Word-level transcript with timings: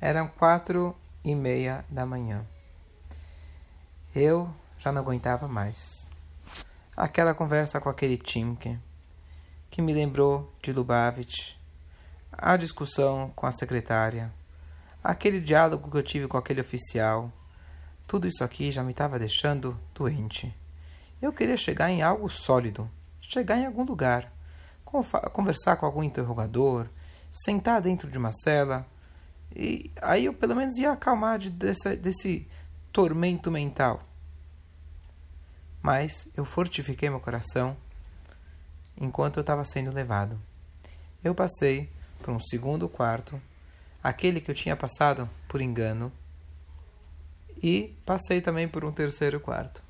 Eram 0.00 0.28
quatro 0.28 0.96
e 1.22 1.34
meia 1.34 1.84
da 1.90 2.06
manhã. 2.06 2.46
Eu 4.14 4.48
já 4.78 4.90
não 4.90 5.02
aguentava 5.02 5.46
mais. 5.46 6.08
Aquela 6.96 7.34
conversa 7.34 7.78
com 7.80 7.90
aquele 7.90 8.16
Timke, 8.16 8.78
que 9.70 9.82
me 9.82 9.92
lembrou 9.92 10.50
de 10.62 10.72
Lubavitch, 10.72 11.54
a 12.32 12.56
discussão 12.56 13.30
com 13.36 13.46
a 13.46 13.52
secretária, 13.52 14.32
aquele 15.04 15.38
diálogo 15.38 15.90
que 15.90 15.96
eu 15.98 16.02
tive 16.02 16.26
com 16.26 16.38
aquele 16.38 16.62
oficial, 16.62 17.30
tudo 18.06 18.26
isso 18.26 18.42
aqui 18.42 18.72
já 18.72 18.82
me 18.82 18.92
estava 18.92 19.18
deixando 19.18 19.78
doente. 19.94 20.54
Eu 21.20 21.30
queria 21.30 21.58
chegar 21.58 21.90
em 21.90 22.00
algo 22.00 22.28
sólido, 22.30 22.90
chegar 23.20 23.58
em 23.58 23.66
algum 23.66 23.84
lugar, 23.84 24.32
conversar 25.32 25.76
com 25.76 25.84
algum 25.84 26.02
interrogador, 26.02 26.86
sentar 27.30 27.82
dentro 27.82 28.10
de 28.10 28.16
uma 28.16 28.32
cela, 28.32 28.86
e 29.54 29.90
aí 30.00 30.26
eu 30.26 30.34
pelo 30.34 30.54
menos 30.54 30.76
ia 30.76 30.92
acalmar 30.92 31.38
de, 31.38 31.50
desse, 31.50 31.96
desse 31.96 32.48
tormento 32.92 33.50
mental. 33.50 34.02
Mas 35.82 36.28
eu 36.36 36.44
fortifiquei 36.44 37.08
meu 37.08 37.20
coração 37.20 37.76
enquanto 38.96 39.38
eu 39.38 39.40
estava 39.40 39.64
sendo 39.64 39.94
levado. 39.94 40.40
Eu 41.24 41.34
passei 41.34 41.90
para 42.20 42.32
um 42.32 42.40
segundo 42.40 42.88
quarto, 42.88 43.40
aquele 44.02 44.40
que 44.40 44.50
eu 44.50 44.54
tinha 44.54 44.76
passado 44.76 45.28
por 45.48 45.60
engano, 45.60 46.12
e 47.62 47.94
passei 48.06 48.40
também 48.40 48.68
por 48.68 48.84
um 48.84 48.92
terceiro 48.92 49.38
quarto. 49.40 49.82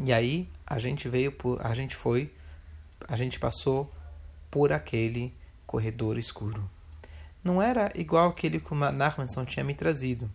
E 0.00 0.12
aí 0.12 0.48
a 0.66 0.78
gente 0.78 1.08
veio 1.08 1.32
por, 1.32 1.64
a 1.64 1.74
gente 1.74 1.96
foi, 1.96 2.32
a 3.06 3.16
gente 3.16 3.38
passou 3.38 3.92
por 4.50 4.72
aquele 4.72 5.34
corredor 5.68 6.18
escuro. 6.18 6.68
Não 7.44 7.62
era 7.62 7.92
igual 7.94 8.30
aquele 8.30 8.58
que 8.58 8.72
o 8.72 8.76
Nachmanson 8.76 9.44
tinha 9.44 9.62
me 9.62 9.74
trazido, 9.74 10.28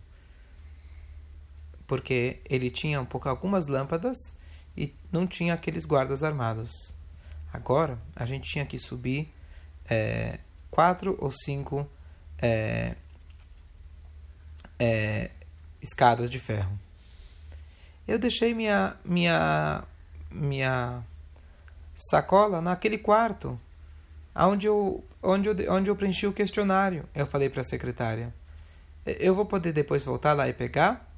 porque 1.86 2.40
ele 2.48 2.70
tinha 2.70 3.00
um 3.00 3.04
pouco 3.04 3.28
algumas 3.28 3.66
lâmpadas 3.66 4.16
e 4.76 4.94
não 5.12 5.26
tinha 5.26 5.52
aqueles 5.52 5.84
guardas 5.84 6.22
armados. 6.22 6.94
Agora 7.52 7.98
a 8.16 8.24
gente 8.24 8.48
tinha 8.48 8.64
que 8.64 8.78
subir 8.78 9.28
é, 9.90 10.38
quatro 10.70 11.18
ou 11.20 11.30
cinco 11.30 11.86
é, 12.38 12.94
é, 14.78 15.30
escadas 15.82 16.30
de 16.30 16.38
ferro. 16.38 16.78
Eu 18.06 18.18
deixei 18.18 18.54
minha 18.54 18.96
minha 19.04 19.84
minha 20.30 21.02
sacola 21.94 22.60
naquele 22.60 22.98
quarto 22.98 23.58
onde 24.34 24.66
eu 24.66 25.04
onde 25.22 25.48
eu, 25.48 25.56
onde 25.70 25.90
eu 25.90 25.96
preenchi 25.96 26.26
o 26.26 26.32
questionário. 26.32 27.04
Eu 27.14 27.26
falei 27.26 27.48
para 27.48 27.60
a 27.60 27.64
secretária: 27.64 28.32
eu 29.06 29.34
vou 29.34 29.46
poder 29.46 29.72
depois 29.72 30.04
voltar 30.04 30.32
lá 30.32 30.48
e 30.48 30.52
pegar? 30.52 31.08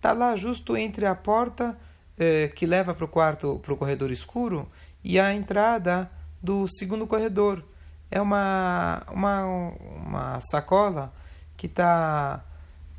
Tá 0.00 0.12
lá 0.12 0.36
justo 0.36 0.76
entre 0.76 1.06
a 1.06 1.14
porta 1.14 1.76
eh, 2.18 2.48
que 2.48 2.66
leva 2.66 2.94
para 2.94 3.04
o 3.04 3.08
quarto, 3.08 3.58
para 3.62 3.72
o 3.72 3.76
corredor 3.76 4.10
escuro 4.10 4.68
e 5.02 5.18
a 5.18 5.34
entrada 5.34 6.10
do 6.42 6.68
segundo 6.68 7.06
corredor. 7.06 7.62
É 8.10 8.20
uma 8.20 9.02
uma, 9.10 9.44
uma 9.44 10.40
sacola 10.40 11.12
que 11.56 11.68
tá 11.68 12.44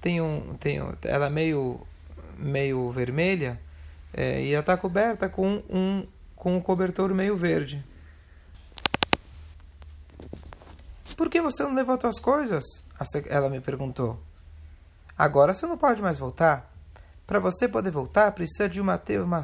tem 0.02 0.22
um 0.22 0.56
tem 0.60 0.80
ela 1.04 1.28
é 1.28 1.30
meio 1.30 1.82
meio 2.38 2.92
vermelha 2.92 3.60
é, 4.14 4.42
e 4.42 4.52
ela 4.52 4.62
está 4.62 4.78
coberta 4.78 5.30
com 5.30 5.64
um 5.70 6.06
com 6.36 6.58
um 6.58 6.62
cobertor 6.62 7.14
meio 7.14 7.36
verde. 7.36 7.84
Por 11.18 11.30
que 11.30 11.42
você 11.42 11.64
não 11.64 11.74
levou 11.74 12.00
suas 12.00 12.20
coisas? 12.20 12.64
Ela 13.28 13.50
me 13.50 13.60
perguntou. 13.60 14.22
Agora 15.18 15.52
você 15.52 15.66
não 15.66 15.76
pode 15.76 16.00
mais 16.00 16.20
voltar. 16.20 16.72
Para 17.26 17.40
você 17.40 17.68
poder 17.68 17.90
voltar, 17.90 18.32
precisa 18.34 18.70
de 18.70 18.80
uma, 18.80 19.02
uma, 19.26 19.42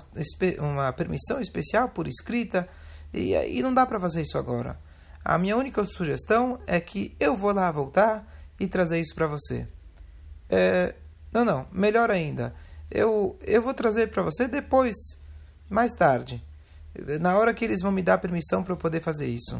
uma 0.59 0.94
permissão 0.94 1.41
especial 1.41 1.89
por 1.89 2.07
escrita 2.07 2.69
e, 3.11 3.34
e 3.34 3.63
não 3.63 3.73
dá 3.73 3.88
para 3.88 4.00
fazer 4.00 4.22
isso 4.22 4.38
agora. 4.38 4.79
A 5.25 5.38
minha 5.39 5.57
única 5.57 5.84
sugestão 5.84 6.59
é 6.67 6.79
que 6.79 7.16
eu 7.19 7.35
vou 7.35 7.51
lá 7.51 7.72
voltar 7.72 8.23
e 8.59 8.67
trazer 8.67 9.00
isso 9.00 9.16
para 9.16 9.25
você. 9.25 9.67
É, 10.50 10.94
não, 11.31 11.44
não, 11.44 11.67
melhor 11.72 12.11
ainda. 12.11 12.53
Eu, 12.90 13.38
eu 13.41 13.63
vou 13.63 13.73
trazer 13.73 14.11
para 14.11 14.22
você 14.22 14.47
depois, 14.47 14.95
mais 15.67 15.91
tarde, 15.91 16.41
na 17.19 17.35
hora 17.35 17.53
que 17.53 17.66
eles 17.66 17.81
vão 17.81 17.91
me 17.91 18.03
dar 18.03 18.19
permissão 18.19 18.63
para 18.63 18.73
eu 18.73 18.78
poder 18.78 19.01
fazer 19.01 19.25
isso. 19.25 19.59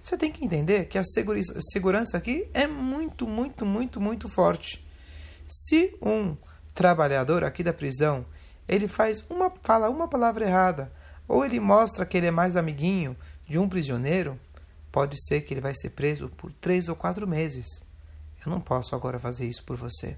Você 0.00 0.16
tem 0.16 0.32
que 0.32 0.44
entender 0.44 0.86
que 0.86 0.98
a 0.98 1.04
segurança 1.04 2.16
aqui 2.16 2.48
é 2.54 2.66
muito, 2.66 3.26
muito, 3.26 3.66
muito, 3.66 4.00
muito 4.00 4.28
forte. 4.28 4.84
Se 5.46 5.94
um 6.00 6.36
trabalhador 6.74 7.44
aqui 7.44 7.62
da 7.62 7.72
prisão, 7.72 8.24
ele 8.66 8.88
faz 8.88 9.24
uma 9.28 9.52
fala 9.62 9.90
uma 9.90 10.08
palavra 10.08 10.46
errada, 10.46 10.92
ou 11.28 11.44
ele 11.44 11.60
mostra 11.60 12.06
que 12.06 12.16
ele 12.16 12.28
é 12.28 12.30
mais 12.30 12.56
amiguinho 12.56 13.16
de 13.46 13.58
um 13.58 13.68
prisioneiro, 13.68 14.38
pode 14.90 15.16
ser 15.26 15.42
que 15.42 15.52
ele 15.52 15.60
vai 15.60 15.74
ser 15.74 15.90
preso 15.90 16.28
por 16.30 16.52
três 16.52 16.88
ou 16.88 16.96
quatro 16.96 17.26
meses. 17.26 17.82
Eu 18.44 18.50
não 18.50 18.60
posso 18.60 18.94
agora 18.94 19.18
fazer 19.18 19.46
isso 19.46 19.64
por 19.64 19.76
você. 19.76 20.16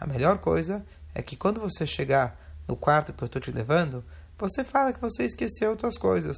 A 0.00 0.06
melhor 0.06 0.38
coisa 0.38 0.84
é 1.14 1.20
que 1.22 1.36
quando 1.36 1.60
você 1.60 1.86
chegar 1.86 2.38
no 2.66 2.76
quarto 2.76 3.12
que 3.12 3.22
eu 3.22 3.26
estou 3.26 3.42
te 3.42 3.50
levando, 3.50 4.04
você 4.38 4.62
fala 4.62 4.92
que 4.92 5.00
você 5.00 5.24
esqueceu 5.24 5.76
suas 5.78 5.98
coisas. 5.98 6.36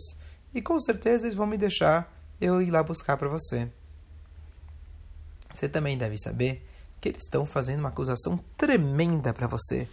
E 0.55 0.61
com 0.61 0.79
certeza 0.79 1.27
eles 1.27 1.37
vão 1.37 1.47
me 1.47 1.57
deixar 1.57 2.13
eu 2.41 2.61
ir 2.61 2.71
lá 2.71 2.83
buscar 2.83 3.17
para 3.17 3.29
você. 3.29 3.71
Você 5.53 5.69
também 5.69 5.97
deve 5.97 6.17
saber 6.19 6.67
que 7.01 7.09
eles 7.09 7.25
estão 7.25 7.47
fazendo 7.47 7.81
uma 7.81 7.89
acusação 7.89 8.39
tremenda 8.57 9.33
para 9.33 9.47
você. 9.47 9.89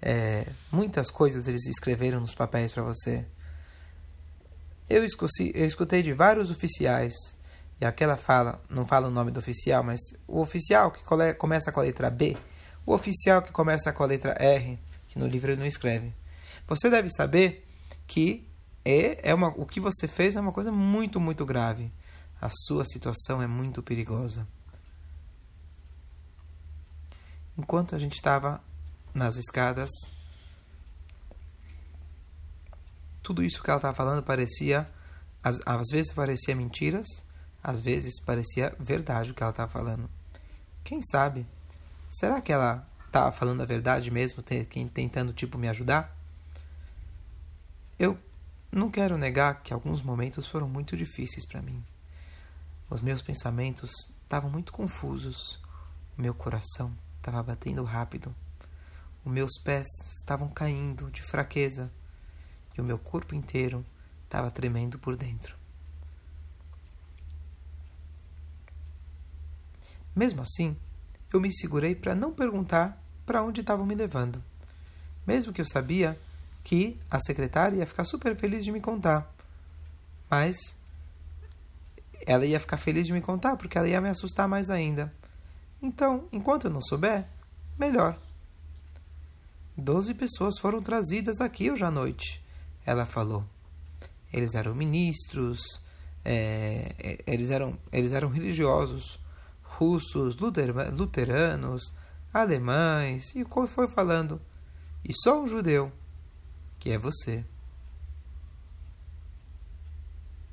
É, 0.00 0.46
muitas 0.70 1.10
coisas 1.10 1.46
eles 1.46 1.66
escreveram 1.66 2.20
nos 2.20 2.34
papéis 2.34 2.72
para 2.72 2.82
você. 2.82 3.24
Eu, 4.88 5.04
escuci, 5.04 5.52
eu 5.54 5.66
escutei 5.66 6.02
de 6.02 6.12
vários 6.12 6.50
oficiais, 6.50 7.14
e 7.80 7.84
aquela 7.84 8.16
fala, 8.16 8.62
não 8.68 8.86
fala 8.86 9.08
o 9.08 9.10
nome 9.10 9.30
do 9.30 9.38
oficial, 9.38 9.82
mas 9.82 10.00
o 10.26 10.40
oficial 10.40 10.90
que 10.90 11.02
cole, 11.02 11.34
começa 11.34 11.72
com 11.72 11.80
a 11.80 11.82
letra 11.82 12.10
B, 12.10 12.36
o 12.84 12.92
oficial 12.92 13.42
que 13.42 13.50
começa 13.52 13.92
com 13.92 14.02
a 14.02 14.06
letra 14.06 14.36
R, 14.38 14.78
que 15.08 15.18
no 15.18 15.26
livro 15.26 15.50
ele 15.50 15.60
não 15.60 15.66
escreve. 15.66 16.14
Você 16.66 16.90
deve 16.90 17.10
saber 17.10 17.66
que 18.06 18.46
é, 18.84 19.30
é 19.30 19.34
uma, 19.34 19.48
o 19.48 19.64
que 19.64 19.80
você 19.80 20.08
fez 20.08 20.36
é 20.36 20.40
uma 20.40 20.52
coisa 20.52 20.72
muito, 20.72 21.20
muito 21.20 21.44
grave. 21.46 21.92
A 22.40 22.50
sua 22.50 22.84
situação 22.84 23.40
é 23.40 23.46
muito 23.46 23.82
perigosa. 23.82 24.46
Enquanto 27.56 27.94
a 27.94 27.98
gente 27.98 28.14
estava 28.14 28.62
nas 29.14 29.36
escadas, 29.36 29.90
tudo 33.22 33.44
isso 33.44 33.62
que 33.62 33.70
ela 33.70 33.78
estava 33.78 33.94
falando 33.94 34.22
parecia, 34.22 34.90
às, 35.44 35.60
às 35.64 35.88
vezes 35.92 36.12
parecia 36.12 36.56
mentiras, 36.56 37.06
às 37.62 37.80
vezes 37.80 38.20
parecia 38.20 38.74
verdade 38.80 39.30
o 39.30 39.34
que 39.34 39.42
ela 39.42 39.50
estava 39.50 39.70
falando. 39.70 40.10
Quem 40.82 41.00
sabe? 41.02 41.46
Será 42.08 42.40
que 42.40 42.52
ela 42.52 42.86
estava 43.06 43.30
falando 43.30 43.60
a 43.60 43.66
verdade 43.66 44.10
mesmo, 44.10 44.42
tentando 44.42 45.32
tipo 45.32 45.56
me 45.56 45.68
ajudar? 45.68 46.16
Eu 47.98 48.18
não 48.78 48.90
quero 48.90 49.18
negar 49.18 49.62
que 49.62 49.74
alguns 49.74 50.00
momentos 50.00 50.46
foram 50.46 50.66
muito 50.66 50.96
difíceis 50.96 51.46
para 51.46 51.60
mim. 51.60 51.84
Os 52.88 53.02
meus 53.02 53.20
pensamentos 53.20 53.90
estavam 54.22 54.50
muito 54.50 54.72
confusos, 54.72 55.60
o 56.16 56.22
meu 56.22 56.32
coração 56.32 56.96
estava 57.18 57.42
batendo 57.42 57.84
rápido. 57.84 58.34
Os 59.24 59.30
meus 59.30 59.58
pés 59.62 59.86
estavam 60.18 60.48
caindo 60.48 61.10
de 61.10 61.22
fraqueza 61.22 61.92
e 62.76 62.80
o 62.80 62.84
meu 62.84 62.98
corpo 62.98 63.34
inteiro 63.34 63.84
estava 64.24 64.50
tremendo 64.50 64.98
por 64.98 65.16
dentro. 65.16 65.54
Mesmo 70.16 70.42
assim, 70.42 70.76
eu 71.32 71.40
me 71.40 71.52
segurei 71.52 71.94
para 71.94 72.14
não 72.14 72.32
perguntar 72.32 73.02
para 73.24 73.42
onde 73.42 73.60
estavam 73.60 73.86
me 73.86 73.94
levando, 73.94 74.42
mesmo 75.26 75.52
que 75.52 75.60
eu 75.60 75.66
sabia 75.66 76.18
que 76.64 76.98
a 77.10 77.18
secretária 77.20 77.76
ia 77.76 77.86
ficar 77.86 78.04
super 78.04 78.36
feliz 78.36 78.64
de 78.64 78.72
me 78.72 78.80
contar. 78.80 79.32
Mas 80.30 80.74
ela 82.26 82.46
ia 82.46 82.60
ficar 82.60 82.76
feliz 82.76 83.06
de 83.06 83.12
me 83.12 83.20
contar 83.20 83.56
porque 83.56 83.76
ela 83.76 83.88
ia 83.88 84.00
me 84.00 84.08
assustar 84.08 84.48
mais 84.48 84.70
ainda. 84.70 85.12
Então, 85.82 86.28
enquanto 86.32 86.66
eu 86.66 86.70
não 86.70 86.80
souber, 86.80 87.26
melhor. 87.78 88.18
Doze 89.76 90.14
pessoas 90.14 90.58
foram 90.58 90.80
trazidas 90.80 91.40
aqui 91.40 91.70
hoje 91.70 91.84
à 91.84 91.90
noite, 91.90 92.42
ela 92.86 93.06
falou. 93.06 93.44
Eles 94.32 94.54
eram 94.54 94.74
ministros, 94.74 95.60
é, 96.24 96.94
é 96.98 97.18
eles, 97.26 97.50
eram, 97.50 97.76
eles 97.90 98.12
eram 98.12 98.28
religiosos, 98.28 99.18
russos, 99.62 100.36
luteranos, 100.36 101.92
alemães, 102.32 103.34
e 103.34 103.44
foi 103.66 103.88
falando. 103.88 104.40
E 105.04 105.12
só 105.12 105.42
um 105.42 105.46
judeu, 105.46 105.90
que 106.82 106.90
é 106.90 106.98
você. 106.98 107.44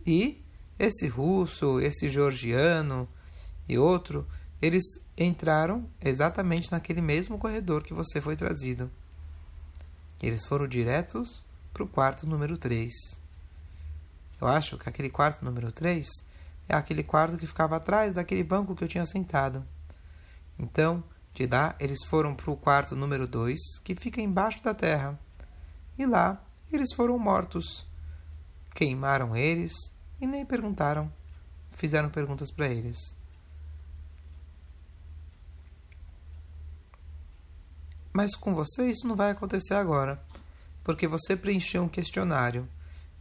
E 0.05 0.39
esse 0.77 1.07
russo, 1.07 1.79
esse 1.79 2.07
georgiano 2.07 3.09
e 3.67 3.79
outro, 3.79 4.27
eles 4.61 4.83
entraram 5.17 5.89
exatamente 5.99 6.71
naquele 6.71 7.01
mesmo 7.01 7.39
corredor 7.39 7.81
que 7.81 7.95
você 7.95 8.21
foi 8.21 8.35
trazido. 8.35 8.91
Eles 10.21 10.45
foram 10.45 10.67
diretos 10.67 11.43
para 11.73 11.83
o 11.83 11.87
quarto 11.87 12.27
número 12.27 12.59
3. 12.59 12.93
Eu 14.39 14.47
acho 14.47 14.77
que 14.77 14.87
aquele 14.87 15.09
quarto 15.09 15.43
número 15.43 15.71
3 15.71 16.07
é 16.67 16.75
aquele 16.75 17.01
quarto 17.01 17.37
que 17.37 17.47
ficava 17.47 17.77
atrás 17.77 18.13
daquele 18.13 18.43
banco 18.43 18.75
que 18.75 18.83
eu 18.83 18.87
tinha 18.87 19.05
sentado. 19.07 19.65
Então, 20.59 21.03
de 21.33 21.47
lá, 21.47 21.75
eles 21.79 22.05
foram 22.05 22.35
para 22.35 22.51
o 22.51 22.55
quarto 22.55 22.95
número 22.95 23.25
2, 23.25 23.79
que 23.83 23.95
fica 23.95 24.21
embaixo 24.21 24.63
da 24.63 24.75
terra. 24.75 25.19
E 25.99 26.05
lá, 26.05 26.41
eles 26.71 26.93
foram 26.93 27.19
mortos. 27.19 27.85
Queimaram 28.73 29.35
eles 29.35 29.73
e 30.21 30.25
nem 30.25 30.45
perguntaram. 30.45 31.11
Fizeram 31.71 32.09
perguntas 32.09 32.49
para 32.49 32.69
eles. 32.69 33.17
Mas 38.13 38.33
com 38.33 38.55
você 38.55 38.89
isso 38.89 39.05
não 39.05 39.15
vai 39.15 39.31
acontecer 39.31 39.73
agora, 39.73 40.23
porque 40.85 41.05
você 41.05 41.35
preencheu 41.35 41.83
um 41.83 41.89
questionário. 41.89 42.65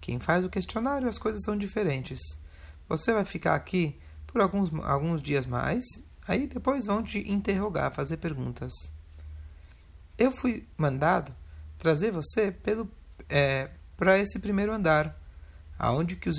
Quem 0.00 0.20
faz 0.20 0.44
o 0.44 0.48
questionário, 0.48 1.08
as 1.08 1.18
coisas 1.18 1.42
são 1.42 1.58
diferentes. 1.58 2.20
Você 2.88 3.12
vai 3.12 3.24
ficar 3.24 3.56
aqui 3.56 4.00
por 4.24 4.40
alguns, 4.40 4.72
alguns 4.84 5.20
dias 5.20 5.46
mais, 5.46 5.84
aí 6.28 6.46
depois 6.46 6.86
vão 6.86 7.02
te 7.02 7.28
interrogar, 7.28 7.92
fazer 7.92 8.18
perguntas. 8.18 8.72
Eu 10.16 10.30
fui 10.30 10.64
mandado 10.76 11.34
trazer 11.78 12.10
você 12.10 12.50
pelo 12.50 12.90
é, 13.28 13.70
para 13.96 14.18
esse 14.18 14.38
primeiro 14.38 14.72
andar, 14.72 15.20
aonde 15.78 16.16
que 16.16 16.28
os 16.28 16.38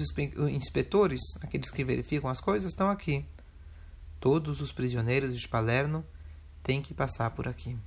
inspetores, 0.50 1.22
aqueles 1.42 1.70
que 1.70 1.84
verificam 1.84 2.30
as 2.30 2.40
coisas, 2.40 2.72
estão 2.72 2.90
aqui. 2.90 3.26
Todos 4.20 4.62
os 4.62 4.72
prisioneiros 4.72 5.38
de 5.38 5.48
Palermo 5.48 6.06
têm 6.64 6.82
que 6.82 6.94
passar 6.94 7.32
por 7.32 7.48
aqui. 7.48 7.78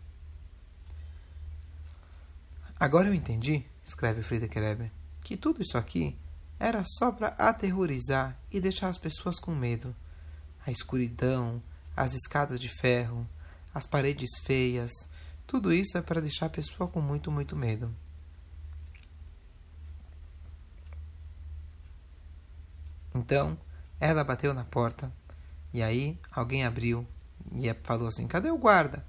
Agora 2.79 3.09
eu 3.09 3.15
entendi, 3.15 3.65
escreve 3.85 4.23
Friedrich 4.23 4.59
Rebbe, 4.59 4.91
que 5.23 5.37
tudo 5.37 5.63
isso 5.63 5.79
aqui 5.79 6.17
era 6.59 6.83
só 6.85 7.13
para 7.13 7.29
aterrorizar 7.29 8.37
e 8.51 8.61
deixar 8.61 8.89
as 8.89 8.99
pessoas 8.99 9.39
com 9.39 9.55
medo. 9.55 9.95
A 10.67 10.71
escuridão, 10.71 11.63
as 11.97 12.15
escadas 12.15 12.59
de 12.59 12.69
ferro, 12.69 13.27
as 13.75 13.87
paredes 13.87 14.31
feias, 14.43 14.91
tudo 15.53 15.71
isso 15.71 15.99
é 15.99 16.01
para 16.01 16.19
deixar 16.19 16.47
a 16.47 16.49
pessoa 16.49 16.89
com 16.89 16.99
muito, 16.99 17.31
muito 17.31 17.55
medo. 17.55 17.95
Então, 23.15 23.59
ela 24.01 24.25
bateu 24.25 24.55
na 24.55 24.65
porta 24.65 25.13
e 25.71 25.83
aí 25.83 26.19
alguém 26.31 26.65
abriu 26.65 27.07
e 27.55 27.71
falou 27.85 28.09
assim: 28.09 28.27
Cadê 28.27 28.51
o 28.51 28.57
guarda? 28.57 29.05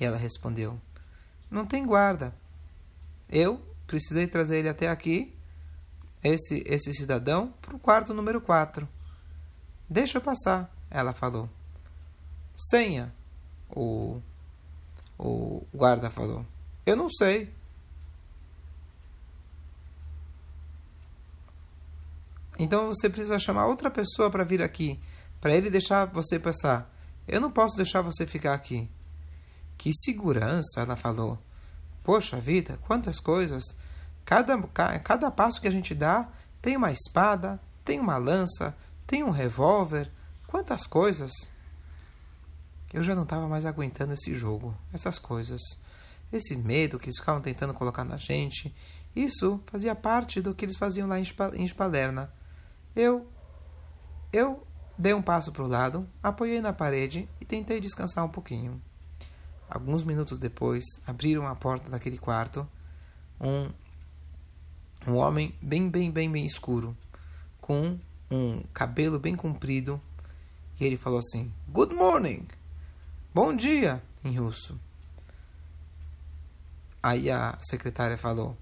E 0.00 0.06
ela 0.06 0.16
respondeu: 0.16 0.80
Não 1.50 1.66
tem 1.66 1.84
guarda. 1.84 2.34
Eu 3.28 3.60
precisei 3.86 4.26
trazer 4.26 4.60
ele 4.60 4.70
até 4.70 4.88
aqui, 4.88 5.36
esse, 6.24 6.62
esse 6.64 6.94
cidadão, 6.94 7.52
para 7.60 7.76
o 7.76 7.78
quarto 7.78 8.14
número 8.14 8.40
4. 8.40 8.88
Deixa 9.86 10.16
eu 10.16 10.22
passar, 10.22 10.74
ela 10.90 11.12
falou. 11.12 11.46
Senha, 12.56 13.12
o, 13.68 14.22
o 15.18 15.66
guarda 15.74 16.10
falou. 16.10 16.46
Eu 16.86 16.96
não 16.96 17.08
sei. 17.10 17.52
Então 22.58 22.88
você 22.88 23.08
precisa 23.08 23.38
chamar 23.38 23.66
outra 23.66 23.90
pessoa 23.90 24.30
para 24.30 24.44
vir 24.44 24.62
aqui, 24.62 24.98
para 25.40 25.54
ele 25.54 25.70
deixar 25.70 26.06
você 26.06 26.38
passar. 26.38 26.92
Eu 27.26 27.40
não 27.40 27.50
posso 27.50 27.76
deixar 27.76 28.00
você 28.02 28.26
ficar 28.26 28.54
aqui. 28.54 28.88
Que 29.76 29.92
segurança, 29.94 30.80
ela 30.80 30.96
falou. 30.96 31.38
Poxa 32.02 32.40
vida, 32.40 32.78
quantas 32.86 33.20
coisas! 33.20 33.62
Cada, 34.24 34.58
cada 35.02 35.30
passo 35.30 35.60
que 35.60 35.68
a 35.68 35.70
gente 35.70 35.94
dá 35.94 36.28
tem 36.60 36.76
uma 36.76 36.90
espada, 36.90 37.60
tem 37.84 38.00
uma 38.00 38.16
lança, 38.16 38.76
tem 39.06 39.22
um 39.22 39.30
revólver. 39.30 40.10
Quantas 40.46 40.86
coisas! 40.86 41.32
Eu 42.92 43.02
já 43.02 43.14
não 43.14 43.24
estava 43.24 43.48
mais 43.48 43.66
aguentando 43.66 44.14
esse 44.14 44.34
jogo, 44.34 44.74
essas 44.92 45.18
coisas. 45.18 45.60
Esse 46.32 46.56
medo 46.56 46.98
que 46.98 47.06
eles 47.06 47.18
ficavam 47.18 47.40
tentando 47.40 47.74
colocar 47.74 48.04
na 48.04 48.16
gente. 48.16 48.74
Isso 49.14 49.60
fazia 49.66 49.94
parte 49.94 50.40
do 50.40 50.54
que 50.54 50.64
eles 50.64 50.76
faziam 50.76 51.08
lá 51.08 51.18
em 51.18 51.66
Spalerna. 51.66 52.32
Eu. 52.94 53.26
Eu 54.32 54.62
dei 54.96 55.14
um 55.14 55.22
passo 55.22 55.52
para 55.52 55.62
o 55.62 55.68
lado, 55.68 56.06
apoiei 56.22 56.60
na 56.60 56.72
parede 56.72 57.28
e 57.40 57.44
tentei 57.44 57.80
descansar 57.80 58.24
um 58.24 58.28
pouquinho. 58.28 58.82
Alguns 59.70 60.04
minutos 60.04 60.38
depois, 60.38 60.84
abriram 61.06 61.46
a 61.46 61.54
porta 61.54 61.88
daquele 61.88 62.18
quarto 62.18 62.68
um, 63.40 63.70
um 65.06 65.16
homem 65.16 65.54
bem, 65.62 65.88
bem, 65.88 66.10
bem, 66.10 66.30
bem 66.30 66.46
escuro, 66.46 66.96
com 67.60 67.98
um 68.30 68.62
cabelo 68.72 69.18
bem 69.18 69.36
comprido, 69.36 70.00
e 70.80 70.84
ele 70.84 70.96
falou 70.96 71.18
assim: 71.20 71.52
Good 71.68 71.94
morning! 71.94 72.46
Bom 73.40 73.54
dia! 73.54 74.02
em 74.24 74.36
russo. 74.36 74.76
Aí 77.00 77.30
a 77.30 77.56
secretária 77.60 78.18
falou: 78.18 78.56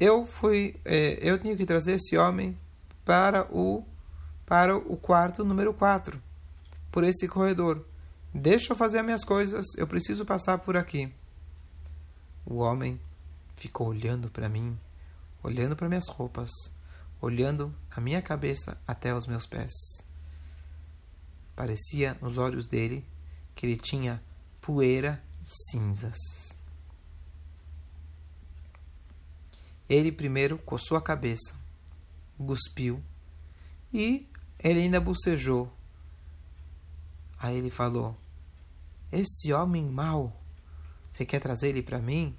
Eu 0.00 0.26
fui, 0.26 0.74
é, 0.84 1.16
eu 1.22 1.38
tenho 1.38 1.56
que 1.56 1.64
trazer 1.64 1.92
esse 1.92 2.16
homem 2.18 2.58
para 3.04 3.46
o 3.54 3.84
para 4.44 4.76
o 4.76 4.96
quarto 4.96 5.44
número 5.44 5.72
4, 5.72 6.20
por 6.90 7.04
esse 7.04 7.28
corredor. 7.28 7.86
Deixa 8.34 8.72
eu 8.72 8.76
fazer 8.76 8.98
as 8.98 9.04
minhas 9.04 9.24
coisas, 9.24 9.64
eu 9.76 9.86
preciso 9.86 10.24
passar 10.24 10.58
por 10.58 10.76
aqui. 10.76 11.14
O 12.44 12.56
homem 12.56 13.00
ficou 13.54 13.86
olhando 13.86 14.28
para 14.28 14.48
mim, 14.48 14.76
olhando 15.40 15.76
para 15.76 15.88
minhas 15.88 16.08
roupas, 16.08 16.50
olhando 17.20 17.72
a 17.94 18.00
minha 18.00 18.20
cabeça 18.20 18.76
até 18.88 19.14
os 19.14 19.28
meus 19.28 19.46
pés. 19.46 19.72
Parecia 21.54 22.18
nos 22.20 22.38
olhos 22.38 22.66
dele 22.66 23.06
que 23.54 23.66
ele 23.66 23.76
tinha 23.76 24.22
poeira 24.60 25.22
e 25.42 25.70
cinzas. 25.70 26.18
Ele 29.88 30.10
primeiro 30.10 30.58
coçou 30.58 30.96
a 30.96 31.02
cabeça, 31.02 31.54
cuspiu 32.38 33.02
e 33.92 34.26
ele 34.58 34.80
ainda 34.80 35.00
bocejou. 35.00 35.70
Aí 37.38 37.56
ele 37.56 37.70
falou: 37.70 38.16
esse 39.12 39.52
homem 39.52 39.84
mau, 39.84 40.34
você 41.10 41.24
quer 41.24 41.40
trazer 41.40 41.68
ele 41.68 41.82
para 41.82 41.98
mim? 41.98 42.34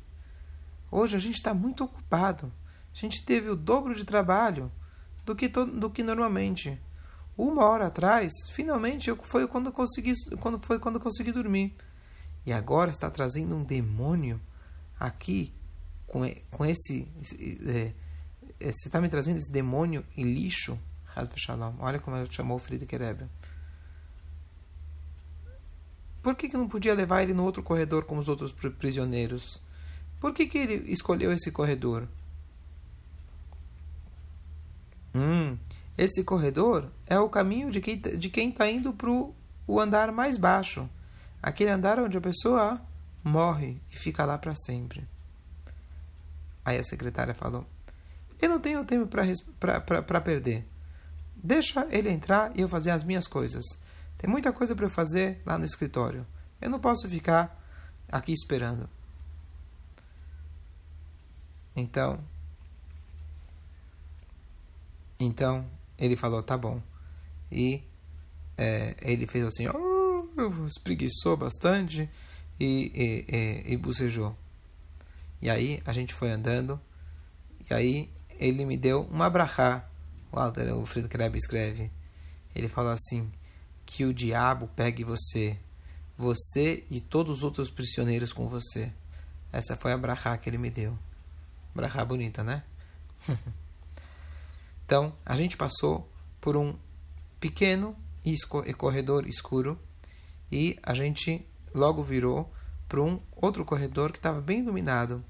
Hoje 0.91 1.15
a 1.15 1.19
gente 1.19 1.35
está 1.35 1.53
muito 1.53 1.83
ocupado. 1.83 2.51
A 2.93 2.97
gente 2.97 3.23
teve 3.23 3.49
o 3.49 3.55
dobro 3.55 3.93
de 3.93 4.03
trabalho 4.03 4.71
do 5.25 5.35
que, 5.35 5.47
do 5.47 5.89
que 5.89 6.03
normalmente. 6.03 6.79
Uma 7.37 7.65
hora 7.65 7.87
atrás, 7.87 8.31
finalmente 8.51 9.09
eu, 9.09 9.17
foi 9.17 9.47
quando 9.47 9.71
consegui 9.71 10.13
quando 10.39 10.59
foi 10.65 10.79
quando 10.79 10.99
consegui 10.99 11.31
dormir. 11.31 11.75
E 12.45 12.53
agora 12.53 12.91
está 12.91 13.09
trazendo 13.09 13.55
um 13.55 13.63
demônio 13.63 14.39
aqui 14.99 15.53
com, 16.07 16.21
com 16.51 16.65
esse, 16.65 17.07
esse 17.19 17.59
é, 17.67 17.93
é, 18.59 18.71
você 18.71 18.87
está 18.87 19.01
me 19.01 19.09
trazendo 19.09 19.37
esse 19.37 19.51
demônio 19.51 20.05
em 20.15 20.23
lixo, 20.23 20.79
Olha 21.79 21.99
como 21.99 22.17
ela 22.17 22.27
chamou 22.29 22.57
o 22.57 22.59
Friedrich 22.59 22.95
Rebbe. 22.95 23.25
Por 26.21 26.35
que, 26.35 26.49
que 26.49 26.57
não 26.57 26.67
podia 26.67 26.93
levar 26.93 27.23
ele 27.23 27.33
no 27.33 27.43
outro 27.43 27.63
corredor 27.63 28.03
como 28.05 28.19
os 28.19 28.27
outros 28.27 28.51
prisioneiros? 28.51 29.61
Por 30.19 30.33
que, 30.33 30.47
que 30.47 30.57
ele 30.57 30.91
escolheu 30.91 31.31
esse 31.31 31.51
corredor? 31.51 32.07
Hum, 35.13 35.57
esse 35.97 36.23
corredor 36.23 36.89
é 37.07 37.17
o 37.19 37.29
caminho 37.29 37.71
de 37.71 37.79
quem 37.79 37.99
de 37.99 38.29
quem 38.29 38.49
está 38.49 38.69
indo 38.69 38.91
para 38.93 39.09
o 39.09 39.79
andar 39.79 40.11
mais 40.11 40.37
baixo, 40.37 40.89
aquele 41.41 41.69
andar 41.69 41.99
onde 41.99 42.17
a 42.17 42.21
pessoa 42.21 42.81
morre 43.23 43.81
e 43.91 43.97
fica 43.97 44.25
lá 44.25 44.37
para 44.37 44.53
sempre. 44.53 45.07
Aí 46.65 46.77
a 46.77 46.83
secretária 46.83 47.33
falou: 47.33 47.65
Eu 48.41 48.49
não 48.49 48.59
tenho 48.59 48.83
tempo 48.83 49.07
para 49.07 50.21
perder. 50.21 50.67
Deixa 51.35 51.87
ele 51.91 52.09
entrar 52.09 52.51
e 52.57 52.61
eu 52.61 52.67
fazer 52.67 52.91
as 52.91 53.03
minhas 53.03 53.27
coisas. 53.27 53.63
Tem 54.17 54.29
muita 54.29 54.51
coisa 54.51 54.75
para 54.75 54.85
eu 54.85 54.89
fazer 54.89 55.41
lá 55.45 55.57
no 55.57 55.65
escritório. 55.65 56.25
Eu 56.59 56.69
não 56.69 56.79
posso 56.79 57.07
ficar 57.07 57.61
aqui 58.11 58.33
esperando. 58.33 58.89
Então, 61.75 62.19
então 65.19 65.65
ele 65.97 66.15
falou, 66.15 66.41
tá 66.43 66.57
bom. 66.57 66.81
E 67.51 67.83
é, 68.57 68.95
ele 69.01 69.27
fez 69.27 69.45
assim, 69.45 69.67
oh, 69.67 70.65
espreguiçou 70.65 71.37
bastante 71.37 72.09
e, 72.59 72.91
e, 72.93 73.35
e, 73.35 73.73
e 73.73 73.77
bucejou. 73.77 74.35
E 75.41 75.49
aí 75.49 75.81
a 75.85 75.93
gente 75.93 76.13
foi 76.13 76.31
andando 76.31 76.79
e 77.69 77.73
aí 77.73 78.09
ele 78.39 78.65
me 78.65 78.77
deu 78.77 79.01
uma 79.03 79.29
brachá, 79.29 79.87
o, 80.31 80.39
Alter, 80.39 80.75
o 80.75 80.85
Friedrich 80.85 81.17
Rebbe 81.17 81.37
escreve. 81.37 81.91
Ele 82.55 82.67
fala 82.67 82.93
assim: 82.93 83.31
que 83.85 84.05
o 84.05 84.13
diabo 84.13 84.69
pegue 84.75 85.03
você, 85.03 85.57
você 86.17 86.83
e 86.89 86.99
todos 86.99 87.37
os 87.37 87.43
outros 87.43 87.69
prisioneiros 87.69 88.33
com 88.33 88.47
você. 88.47 88.91
Essa 89.51 89.75
foi 89.75 89.93
a 89.93 89.97
brachá 89.97 90.37
que 90.37 90.49
ele 90.49 90.57
me 90.57 90.69
deu. 90.69 90.97
Brachá 91.73 92.03
bonita, 92.03 92.43
né? 92.43 92.63
então, 94.85 95.13
a 95.25 95.35
gente 95.35 95.57
passou 95.57 96.07
por 96.39 96.55
um 96.55 96.75
pequeno 97.39 97.95
corredor 98.77 99.27
escuro 99.27 99.79
e 100.51 100.77
a 100.83 100.93
gente 100.93 101.43
logo 101.73 102.03
virou 102.03 102.51
para 102.87 103.01
um 103.01 103.19
outro 103.35 103.65
corredor 103.65 104.11
que 104.11 104.19
estava 104.19 104.39
bem 104.39 104.59
iluminado. 104.59 105.25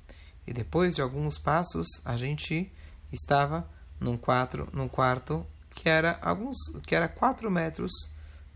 E 0.46 0.54
depois 0.54 0.94
de 0.94 1.02
alguns 1.02 1.38
passos, 1.38 1.88
a 2.04 2.18
gente 2.18 2.72
estava 3.14 3.68
num, 3.98 4.18
quatro, 4.18 4.68
num 4.74 4.90
quarto 4.90 5.46
que 5.70 5.88
era 5.88 6.20
alguns 6.22 6.58
que 6.86 6.94
era 6.94 7.08
4 7.08 7.50
metros 7.50 7.92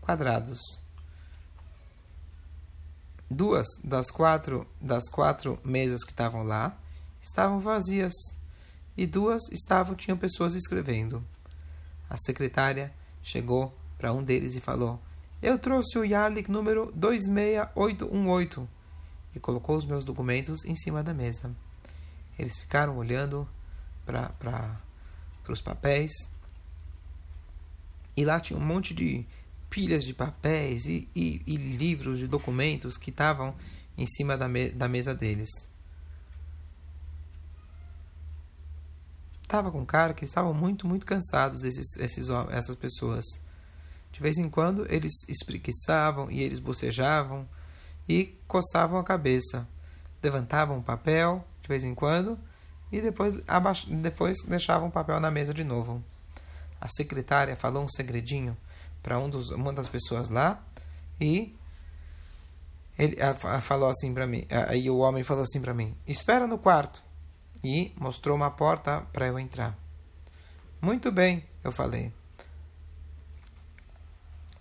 quadrados. 0.00 0.60
Duas 3.28 3.66
das 3.82 4.10
quatro 4.10 4.66
das 4.80 5.08
quatro 5.08 5.58
mesas 5.64 6.04
que 6.04 6.12
estavam 6.12 6.42
lá 6.42 6.76
estavam 7.22 7.58
vazias 7.58 8.12
e 9.00 9.06
duas 9.06 9.50
estavam 9.50 9.94
tinham 9.94 10.18
pessoas 10.18 10.54
escrevendo. 10.54 11.24
A 12.10 12.18
secretária 12.18 12.92
chegou 13.22 13.74
para 13.96 14.12
um 14.12 14.22
deles 14.22 14.54
e 14.56 14.60
falou: 14.60 15.00
"Eu 15.40 15.58
trouxe 15.58 15.98
o 15.98 16.04
Yarlik 16.04 16.50
número 16.50 16.92
26818" 16.94 18.68
e 19.34 19.40
colocou 19.40 19.78
os 19.78 19.86
meus 19.86 20.04
documentos 20.04 20.66
em 20.66 20.74
cima 20.74 21.02
da 21.02 21.14
mesa. 21.14 21.50
Eles 22.38 22.58
ficaram 22.58 22.98
olhando 22.98 23.48
para 24.04 24.78
os 25.48 25.62
papéis 25.62 26.12
e 28.14 28.22
lá 28.22 28.38
tinha 28.38 28.58
um 28.58 28.62
monte 28.62 28.92
de 28.92 29.24
pilhas 29.70 30.04
de 30.04 30.12
papéis 30.12 30.84
e, 30.84 31.08
e, 31.16 31.40
e 31.46 31.56
livros 31.56 32.18
de 32.18 32.26
documentos 32.26 32.98
que 32.98 33.08
estavam 33.08 33.54
em 33.96 34.06
cima 34.06 34.36
da, 34.36 34.46
me, 34.46 34.68
da 34.68 34.88
mesa 34.88 35.14
deles. 35.14 35.69
Tava 39.50 39.68
com 39.72 39.84
cara 39.84 40.14
que 40.14 40.24
estavam 40.24 40.54
muito, 40.54 40.86
muito 40.86 41.04
cansados 41.04 41.64
esses, 41.64 41.96
esses, 41.96 42.28
essas 42.52 42.76
pessoas. 42.76 43.24
De 44.12 44.20
vez 44.20 44.38
em 44.38 44.48
quando 44.48 44.86
eles 44.88 45.10
espreguiçavam 45.28 46.30
e 46.30 46.40
eles 46.40 46.60
bocejavam 46.60 47.48
e 48.08 48.38
coçavam 48.46 48.96
a 48.96 49.02
cabeça. 49.02 49.66
Levantavam 50.22 50.78
o 50.78 50.82
papel 50.84 51.44
de 51.62 51.68
vez 51.68 51.82
em 51.82 51.96
quando 51.96 52.38
e 52.92 53.00
depois, 53.00 53.34
abaix... 53.48 53.84
depois 53.86 54.36
deixavam 54.46 54.86
o 54.86 54.92
papel 54.92 55.18
na 55.18 55.32
mesa 55.32 55.52
de 55.52 55.64
novo. 55.64 56.00
A 56.80 56.86
secretária 56.86 57.56
falou 57.56 57.82
um 57.82 57.88
segredinho 57.88 58.56
para 59.02 59.18
um 59.18 59.28
uma 59.56 59.72
das 59.72 59.88
pessoas 59.88 60.28
lá 60.28 60.62
e 61.20 61.56
ele 62.96 63.16
falou 63.62 63.88
assim 63.88 64.14
para 64.14 64.28
mim. 64.28 64.46
Aí 64.68 64.88
o 64.88 64.98
homem 64.98 65.24
falou 65.24 65.42
assim 65.42 65.60
para 65.60 65.74
mim: 65.74 65.96
Espera 66.06 66.46
no 66.46 66.56
quarto. 66.56 67.09
E 67.62 67.92
mostrou 67.98 68.36
uma 68.36 68.50
porta 68.50 69.02
para 69.12 69.26
eu 69.26 69.38
entrar. 69.38 69.76
Muito 70.80 71.12
bem, 71.12 71.44
eu 71.62 71.70
falei. 71.70 72.12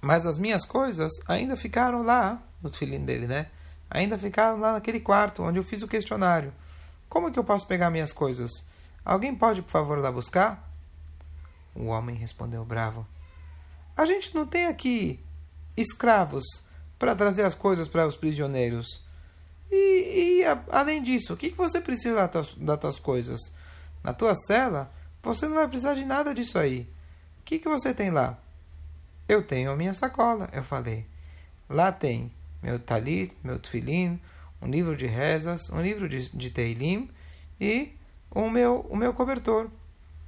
Mas 0.01 0.25
as 0.25 0.38
minhas 0.38 0.65
coisas 0.65 1.12
ainda 1.27 1.56
ficaram 1.56 2.01
lá, 2.01 2.41
no 2.62 2.70
filhinho 2.70 3.06
dele, 3.06 3.27
né? 3.27 3.48
Ainda 3.89 4.18
ficaram 4.18 4.60
lá 4.60 4.74
naquele 4.74 5.00
quarto 5.00 5.44
onde 5.44 5.60
eu 5.60 5.63
fiz 5.63 5.82
o 5.82 5.88
questionário. 5.88 6.53
Como 7.08 7.27
é 7.27 7.32
que 7.32 7.39
eu 7.39 7.44
posso 7.44 7.65
pegar 7.68 7.89
minhas 7.89 8.13
coisas? 8.13 8.51
Alguém 9.03 9.36
pode, 9.36 9.62
por 9.62 9.72
favor, 9.72 9.98
lá 9.98 10.12
buscar? 10.12 10.72
O 11.75 11.86
homem 11.86 12.15
respondeu 12.15 12.63
bravo. 12.63 13.06
A 13.98 14.06
gente 14.06 14.34
não 14.36 14.46
tem 14.46 14.68
aqui 14.68 15.20
escravos 15.75 16.44
para 16.98 17.15
trazer 17.15 17.44
as 17.44 17.56
coisas 17.56 17.88
para 17.88 18.08
os 18.08 18.15
prisioneiros. 18.15 19.03
E, 19.71 20.39
e 20.39 20.45
a, 20.45 20.61
além 20.71 21.03
disso, 21.03 21.33
o 21.33 21.38
que, 21.38 21.51
que 21.51 21.57
você 21.57 21.79
precisa 21.79 22.15
das 22.15 22.31
tuas, 22.31 22.53
das 22.55 22.79
tuas 22.79 22.99
coisas? 22.99 23.39
Na 24.03 24.13
tua 24.13 24.33
cela, 24.35 24.91
você 25.21 25.47
não 25.47 25.55
vai 25.55 25.67
precisar 25.67 25.93
de 25.95 26.05
nada 26.05 26.33
disso 26.33 26.57
aí. 26.57 26.88
O 27.41 27.43
que, 27.45 27.59
que 27.59 27.69
você 27.69 27.93
tem 27.93 28.11
lá? 28.11 28.38
Eu 29.27 29.43
tenho 29.43 29.71
a 29.71 29.75
minha 29.75 29.93
sacola, 29.93 30.49
eu 30.53 30.63
falei. 30.63 31.05
Lá 31.69 31.91
tem 31.91 32.31
meu 32.61 32.79
talit, 32.79 33.31
meu 33.43 33.59
tefilim, 33.59 34.19
um 34.61 34.67
livro 34.67 34.95
de 34.95 35.05
rezas, 35.05 35.69
um 35.69 35.81
livro 35.81 36.09
de, 36.09 36.29
de 36.29 36.49
teilim 36.49 37.09
e 37.59 37.93
o 38.31 38.49
meu, 38.49 38.81
o 38.89 38.95
meu 38.95 39.13
cobertor. 39.13 39.69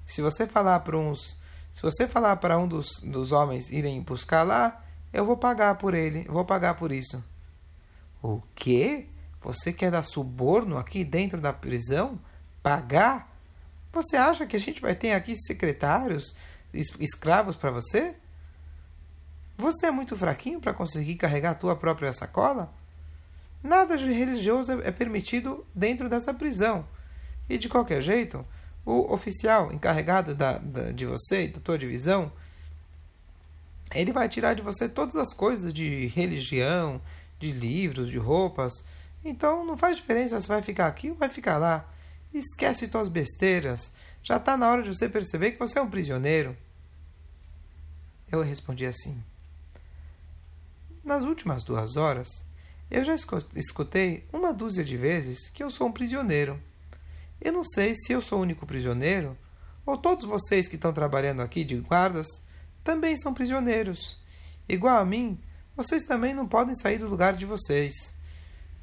Se 0.06 0.22
você 0.22 0.48
falar 0.48 0.80
para 0.82 0.98
uns 0.98 1.40
se 1.72 1.82
você 1.82 2.08
falar 2.08 2.36
para 2.36 2.58
um 2.58 2.68
dos, 2.68 3.00
dos 3.02 3.32
homens 3.32 3.72
irem 3.72 4.02
buscar 4.02 4.44
lá, 4.44 4.84
eu 5.14 5.26
vou 5.26 5.38
pagar 5.38 5.76
por 5.76 5.94
ele, 5.94 6.24
vou 6.24 6.44
pagar 6.44 6.76
por 6.76 6.92
isso. 6.92 7.24
O 8.22 8.42
quê? 8.54 9.08
Você 9.42 9.74
quer 9.74 9.92
dar 9.92 10.04
suborno 10.04 10.78
aqui 10.78 11.04
dentro 11.04 11.42
da 11.42 11.52
prisão? 11.52 12.20
Pagar? 12.62 13.36
Você 13.92 14.16
acha 14.16 14.46
que 14.46 14.56
a 14.56 14.60
gente 14.60 14.82
vai 14.82 14.96
ter 14.96 15.14
aqui 15.14 15.36
secretários, 15.36 16.36
escravos 16.74 17.56
para 17.56 17.72
você? 17.72 18.16
Você 19.58 19.88
é 19.88 19.92
muito 19.92 20.16
fraquinho 20.16 20.60
para 20.60 20.74
conseguir 20.74 21.16
carregar 21.16 21.52
a 21.52 21.56
tua 21.56 21.76
própria 21.76 22.14
sacola? 22.14 22.74
Nada 23.64 23.98
de 23.98 24.12
religioso 24.12 24.72
é 24.82 24.92
permitido 24.92 25.66
dentro 25.74 26.10
dessa 26.10 26.34
prisão. 26.34 26.86
E 27.50 27.58
de 27.58 27.68
qualquer 27.70 28.02
jeito, 28.02 28.46
o 28.86 29.14
oficial 29.14 29.72
encarregado 29.72 30.34
da, 30.34 30.58
da, 30.58 30.92
de 30.92 31.06
você, 31.06 31.48
da 31.48 31.60
tua 31.60 31.78
divisão, 31.78 32.32
ele 33.94 34.12
vai 34.12 34.30
tirar 34.30 34.54
de 34.54 34.62
você 34.62 34.88
todas 34.88 35.16
as 35.16 35.34
coisas 35.34 35.74
de 35.74 36.08
religião, 36.08 37.02
de 37.40 37.52
livros, 37.52 38.10
de 38.10 38.18
roupas. 38.18 38.84
Então 39.24 39.66
não 39.66 39.78
faz 39.78 39.96
diferença 39.98 40.40
se 40.40 40.48
vai 40.48 40.62
ficar 40.62 40.88
aqui 40.88 41.10
ou 41.10 41.16
vai 41.16 41.30
ficar 41.30 41.58
lá. 41.58 41.86
Esquece 42.34 42.88
tuas 42.88 43.08
besteiras. 43.08 43.94
Já 44.24 44.38
está 44.38 44.56
na 44.56 44.70
hora 44.70 44.84
de 44.84 44.90
você 44.90 45.10
perceber 45.10 45.52
que 45.52 45.60
você 45.60 45.80
é 45.80 45.82
um 45.82 45.90
prisioneiro. 45.90 46.56
Eu 48.32 48.42
respondi 48.42 48.86
assim. 48.86 49.22
Nas 51.04 51.24
últimas 51.24 51.64
duas 51.64 51.98
horas, 51.98 52.28
eu 52.90 53.04
já 53.04 53.16
escutei 53.56 54.26
uma 54.32 54.54
dúzia 54.54 54.84
de 54.84 54.96
vezes 54.96 55.50
que 55.50 55.64
eu 55.64 55.70
sou 55.70 55.88
um 55.88 55.92
prisioneiro. 55.92 56.60
Eu 57.40 57.52
não 57.52 57.64
sei 57.64 57.96
se 57.96 58.14
eu 58.14 58.22
sou 58.22 58.40
o 58.40 58.42
único 58.42 58.66
prisioneiro, 58.66 59.38
ou 59.86 59.98
todos 59.98 60.26
vocês 60.26 60.68
que 60.68 60.76
estão 60.76 60.94
trabalhando 60.94 61.42
aqui 61.42 61.64
de 61.64 61.76
guardas 61.78 62.28
também 62.84 63.18
são 63.18 63.34
prisioneiros. 63.34 64.18
Igual 64.70 65.00
a 65.00 65.06
mim, 65.06 65.40
vocês 65.76 66.04
também 66.04 66.34
não 66.34 66.48
podem 66.48 66.76
sair 66.76 67.00
do 67.00 67.08
lugar 67.08 67.36
de 67.36 67.46
vocês. 67.46 67.94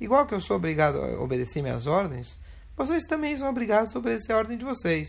Igual 0.00 0.26
que 0.26 0.34
eu 0.34 0.40
sou 0.40 0.56
obrigado 0.56 1.02
a 1.02 1.20
obedecer 1.20 1.62
minhas 1.62 1.86
ordens, 1.86 2.38
vocês 2.76 3.04
também 3.04 3.36
são 3.36 3.48
obrigados 3.48 3.94
a 3.94 3.98
obedecer 3.98 4.32
a 4.32 4.38
ordem 4.38 4.56
de 4.56 4.64
vocês. 4.64 5.08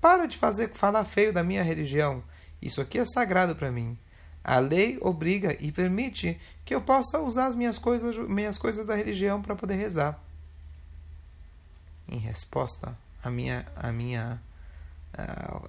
Para 0.00 0.26
de 0.26 0.36
fazer 0.36 0.70
falar 0.74 1.04
feio 1.04 1.32
da 1.32 1.42
minha 1.42 1.62
religião. 1.62 2.22
Isso 2.60 2.80
aqui 2.80 2.98
é 2.98 3.04
sagrado 3.04 3.56
para 3.56 3.70
mim. 3.72 3.96
A 4.44 4.58
lei 4.58 4.98
obriga 5.00 5.56
e 5.60 5.70
permite 5.70 6.38
que 6.64 6.74
eu 6.74 6.82
possa 6.82 7.20
usar 7.20 7.46
as 7.46 7.54
minhas 7.54 7.78
coisas, 7.78 8.16
minhas 8.28 8.58
coisas 8.58 8.86
da 8.86 8.94
religião 8.94 9.40
para 9.40 9.54
poder 9.54 9.76
rezar 9.76 10.20
em 12.08 12.18
resposta 12.18 12.96
à 13.22 13.30
minha 13.30 13.66
à 13.74 13.90
minha 13.90 14.40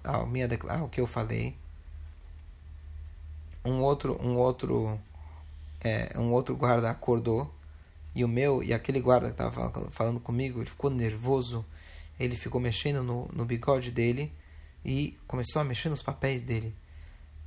ao, 0.03 0.25
minha 0.27 0.47
ao 0.69 0.89
que 0.89 0.99
eu 0.99 1.07
falei 1.07 1.55
um 3.63 3.81
outro 3.81 4.19
um 4.21 4.35
outro 4.35 4.99
é, 5.81 6.13
um 6.17 6.31
outro 6.31 6.55
guarda 6.55 6.89
acordou 6.89 7.53
e 8.15 8.23
o 8.23 8.27
meu 8.27 8.63
e 8.63 8.73
aquele 8.73 8.99
guarda 8.99 9.27
que 9.27 9.33
estava 9.33 9.91
falando 9.91 10.19
comigo 10.19 10.59
ele 10.59 10.69
ficou 10.69 10.89
nervoso 10.89 11.65
ele 12.19 12.35
ficou 12.35 12.61
mexendo 12.61 13.03
no, 13.03 13.27
no 13.33 13.45
bigode 13.45 13.91
dele 13.91 14.31
e 14.85 15.17
começou 15.27 15.61
a 15.61 15.65
mexer 15.65 15.89
nos 15.89 16.03
papéis 16.03 16.41
dele 16.41 16.75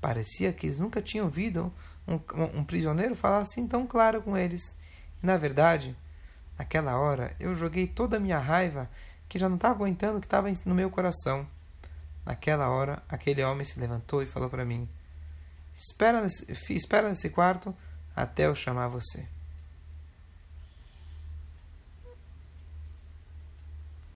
parecia 0.01 0.53
que 0.53 0.67
eles 0.67 0.79
nunca 0.79 1.01
tinham 1.01 1.27
ouvido 1.27 1.73
um, 2.07 2.15
um, 2.15 2.59
um 2.61 2.65
prisioneiro 2.65 3.15
falar 3.15 3.39
assim 3.39 3.67
tão 3.67 3.87
claro 3.87 4.23
com 4.23 4.37
eles 4.37 4.77
na 5.23 5.37
verdade 5.37 5.97
Naquela 6.59 6.99
hora, 6.99 7.37
eu 7.39 7.55
joguei 7.55 7.87
toda 7.87 8.17
a 8.17 8.21
minha 8.21 8.39
raiva, 8.39 8.89
que 9.29 9.39
já 9.39 9.49
não 9.49 9.57
estava 9.57 9.75
aguentando, 9.75 10.21
que 10.21 10.27
estava 10.27 10.49
no 10.65 10.75
meu 10.75 10.91
coração. 10.91 11.47
Naquela 12.25 12.69
hora, 12.69 13.03
aquele 13.09 13.45
homem 13.45 13.65
se 13.65 13.79
levantou 13.79 14.23
e 14.23 14.27
falou 14.27 14.49
para 14.49 14.65
mim: 14.65 14.89
espera 15.75 16.27
espera 16.71 17.09
nesse 17.09 17.31
quarto 17.31 17.75
até 18.15 18.47
eu 18.47 18.55
chamar 18.55 18.89
você. 18.89 19.29